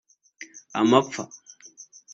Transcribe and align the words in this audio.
amapfa 0.79 1.23